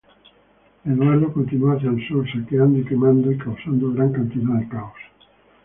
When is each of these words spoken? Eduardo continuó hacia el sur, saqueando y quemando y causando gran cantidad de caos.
Eduardo 0.83 1.31
continuó 1.31 1.73
hacia 1.77 1.91
el 1.91 2.07
sur, 2.07 2.25
saqueando 2.33 2.79
y 2.79 2.85
quemando 2.85 3.31
y 3.31 3.37
causando 3.37 3.91
gran 3.93 4.11
cantidad 4.11 4.55
de 4.55 4.67
caos. 4.67 4.95